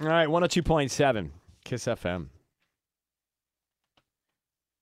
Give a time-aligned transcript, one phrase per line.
[0.00, 1.28] All right, 102.7
[1.62, 2.28] Kiss FM.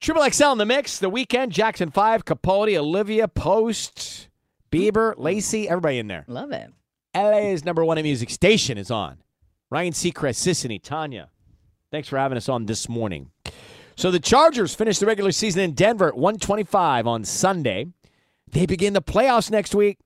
[0.01, 1.01] Triple XL in the mix.
[1.01, 4.29] The Weeknd, Jackson 5, Capote, Olivia, Post,
[4.71, 6.25] Bieber, Lacey, everybody in there.
[6.29, 6.71] Love it.
[7.17, 9.19] LA's number one in music station is on.
[9.71, 11.31] Ryan Seacrest, Sisanie, Tanya.
[11.91, 13.31] Thanks for having us on this morning.
[13.97, 17.87] So the Chargers finish the regular season in Denver at 125 on Sunday.
[18.53, 19.99] They begin the playoffs next week.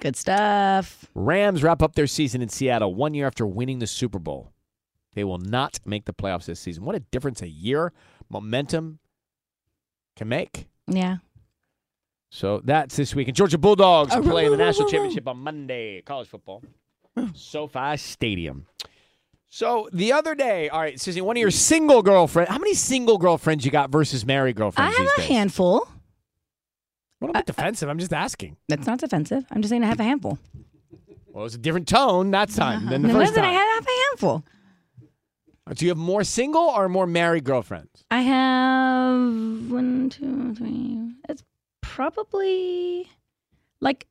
[0.00, 1.06] Good stuff.
[1.14, 4.51] Rams wrap up their season in Seattle one year after winning the Super Bowl.
[5.14, 6.84] They will not make the playoffs this season.
[6.84, 7.92] What a difference a year
[8.30, 8.98] momentum
[10.16, 10.68] can make.
[10.86, 11.18] Yeah.
[12.30, 13.28] So that's this week.
[13.28, 16.62] And Georgia Bulldogs Oh, play in the national championship on Monday, college football.
[17.34, 18.66] SoFi Stadium.
[19.48, 22.48] So the other day, all right, Susie, one of your single girlfriend.
[22.48, 24.94] How many single girlfriends you got versus married girlfriends?
[24.94, 25.36] I girlfriends have a days?
[25.36, 25.88] handful.
[27.18, 27.88] What about uh, uh, defensive?
[27.90, 28.56] I'm just asking.
[28.68, 29.44] That's not defensive.
[29.50, 30.38] I'm just saying I have a handful.
[31.28, 32.90] Well, it was a different tone that time uh-huh.
[32.90, 34.44] than the No, first listen, I have a handful.
[35.74, 38.04] Do you have more single or more married girlfriends?
[38.10, 41.12] I have one, two, three.
[41.28, 41.42] It's
[41.80, 43.08] probably
[43.80, 44.06] like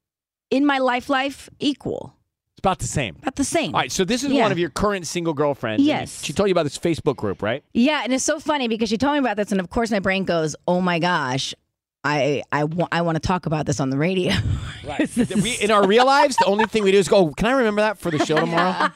[0.50, 2.16] in my life, life equal.
[2.56, 3.17] It's about the same.
[3.22, 3.75] About the same.
[3.75, 4.44] All right, so this is Yeah.
[4.44, 5.84] one of your current single girlfriends.
[5.84, 6.23] Yes.
[6.23, 7.63] She told you about this Facebook group, right?
[7.73, 10.00] Yeah, and it's so funny because she told me about this, and of course my
[10.00, 11.53] brain goes, "Oh my gosh,
[12.03, 14.34] I I want I want to talk about this on the radio."
[14.85, 15.09] Right.
[15.35, 17.51] we, in our real lives, the only thing we do is go, oh, can I
[17.51, 18.90] remember that for the show tomorrow?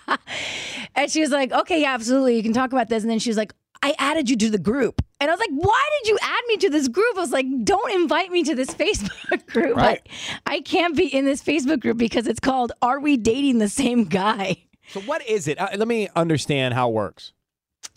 [0.96, 3.30] And she was like, "Okay, yeah, absolutely, you can talk about this." And then she
[3.30, 6.18] was like, "I added you to the group," and I was like, "Why did you
[6.22, 9.76] add me to this group?" I was like, "Don't invite me to this Facebook group.
[9.76, 10.02] Right.
[10.06, 10.10] Like,
[10.46, 14.06] I can't be in this Facebook group because it's called Are We Dating the Same
[14.06, 14.58] Guy?"
[14.90, 15.60] so what is it?
[15.60, 17.34] Uh, let me understand how it works.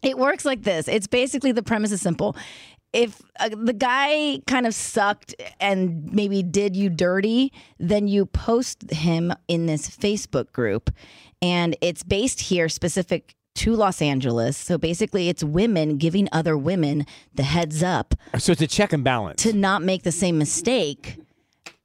[0.02, 0.86] It works like this.
[0.86, 2.36] It's basically the premise is simple.
[2.92, 8.90] If uh, the guy kind of sucked and maybe did you dirty, then you post
[8.90, 10.90] him in this Facebook group.
[11.42, 14.56] And it's based here specific to Los Angeles.
[14.56, 19.02] So basically, it's women giving other women the heads up So it's a check and
[19.04, 19.42] balance.
[19.42, 21.18] to not make the same mistake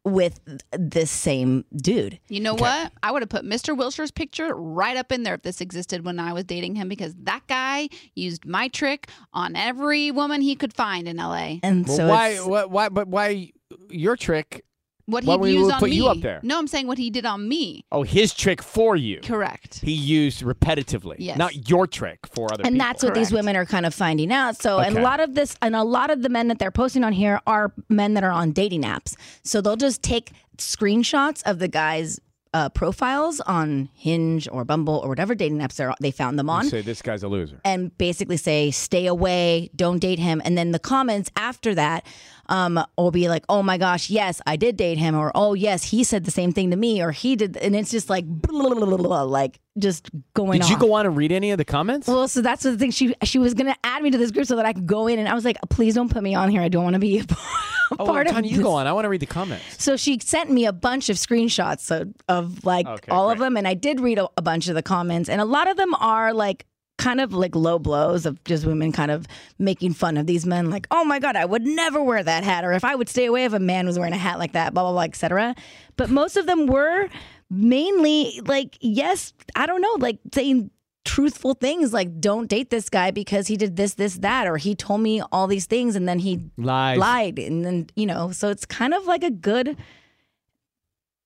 [0.05, 0.39] with
[0.71, 2.19] this same dude.
[2.27, 2.91] You know what?
[3.01, 3.77] I would have put Mr.
[3.77, 7.15] Wilshire's picture right up in there if this existed when I was dating him because
[7.23, 11.55] that guy used my trick on every woman he could find in LA.
[11.63, 13.51] And Well, so why, why, why, but why
[13.89, 14.65] your trick?
[15.05, 15.97] What Why he'd would on put me.
[15.97, 16.39] you up there?
[16.43, 17.83] No, I'm saying what he did on me.
[17.91, 19.19] Oh, his trick for you.
[19.21, 19.81] Correct.
[19.81, 21.37] He used repetitively, Yes.
[21.37, 22.87] not your trick for other and people.
[22.87, 24.55] that's what these women are kind of finding out.
[24.61, 27.03] So, and a lot of this, and a lot of the men that they're posting
[27.03, 29.15] on here are men that are on dating apps.
[29.43, 32.19] So they'll just take screenshots of the guy's
[32.53, 36.65] uh, profiles on Hinge or Bumble or whatever dating apps they're- they found them on
[36.65, 37.59] You say this guy's a loser.
[37.65, 42.05] and basically say stay away don't date him and then the comments after that
[42.49, 45.83] um, will be like oh my gosh yes i did date him or oh yes
[45.83, 48.69] he said the same thing to me or he did and it's just like blah,
[48.73, 51.65] blah, blah, blah, like just going Did you go on and read any of the
[51.65, 52.07] comments?
[52.07, 52.91] well, so that's the thing.
[52.91, 55.17] She she was gonna add me to this group so that I could go in,
[55.17, 56.61] and I was like, "Please don't put me on here.
[56.61, 57.25] I don't want to be a
[57.99, 58.87] oh, part of Tanya, you go on.
[58.87, 59.83] I want to read the comments.
[59.83, 63.57] So she sent me a bunch of screenshots of, of like Okay, all of them,
[63.57, 65.93] and I did read a, a bunch of the comments, and a lot of them
[65.95, 66.65] are like
[67.03, 69.27] kind of like low blows of just women kind of
[69.59, 72.63] making fun of these men, like, "Oh my god, I would never wear that hat,"
[72.63, 74.73] or if I would stay away if a man was wearing a hat like that,
[74.73, 75.53] blah blah blah, etc.
[75.97, 77.09] But most of them were
[77.49, 80.71] mainly like, yes, I don't know, like saying
[81.05, 84.73] truthful things like don't date this guy because he did this this that or he
[84.73, 86.97] told me all these things and then he Lies.
[86.97, 89.75] lied and then you know so it's kind of like a good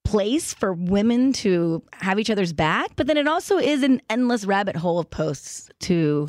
[0.08, 4.46] place for women to have each other's back but then it also is an endless
[4.46, 6.28] rabbit hole of posts to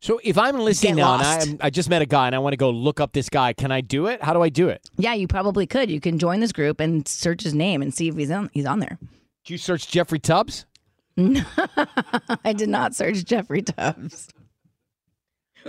[0.00, 2.54] So if I'm listening now and I, I just met a guy and I want
[2.54, 4.22] to go look up this guy, can I do it?
[4.22, 4.88] How do I do it?
[4.96, 8.08] yeah you probably could you can join this group and search his name and see
[8.08, 8.98] if he's on he's on there
[9.44, 10.66] Did you search Jeffrey Tubbs?
[11.16, 11.42] No,
[12.44, 14.28] I did not search jeffrey tubbs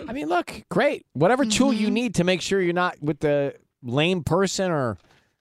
[0.07, 1.05] I mean, look, great.
[1.13, 1.81] Whatever tool Mm-hmm.
[1.83, 4.97] you need to make sure you're not with the lame person or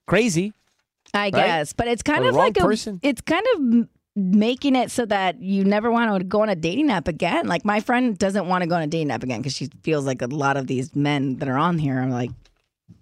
[0.09, 0.53] crazy.
[1.15, 3.01] I guess, but it's kind Or of like a, person.
[3.03, 6.91] it's kind of making it so that you never want to go on a dating
[6.91, 7.47] app again.
[7.47, 10.05] Like my friend doesn't want to go on a dating app again because she feels
[10.05, 12.31] like a lot of these men that are on here are like,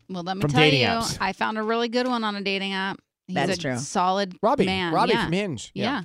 [0.09, 1.19] Well, let me From tell you, apps.
[1.21, 2.99] I found a really good one on a dating app.
[3.27, 3.77] He's That's a true.
[3.79, 4.65] solid Robbie.
[4.65, 4.93] man.
[4.95, 5.25] Robbie yeah.
[5.25, 5.71] from Hinge.
[5.75, 6.03] Yeah.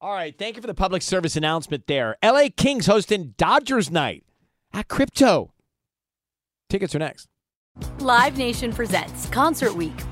[0.00, 0.36] All right.
[0.36, 2.16] Thank you for the public service announcement there.
[2.24, 4.24] LA Kings hosting Dodgers night
[4.72, 5.52] at Crypto.
[6.68, 7.28] Tickets are next.
[8.00, 9.92] Live Nation presents Concert Week.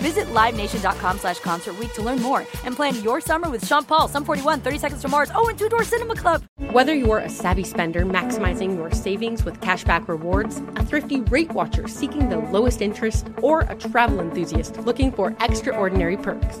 [0.00, 4.24] Visit LiveNation.com slash Concert to learn more and plan your summer with Sean Paul, Sum
[4.24, 6.42] 41, 30 Seconds to Mars, oh, and Two Door Cinema Club.
[6.72, 11.86] Whether you're a savvy spender maximizing your savings with cashback rewards, a thrifty rate watcher
[11.86, 16.60] seeking the lowest interest, or a travel enthusiast looking for extraordinary perks,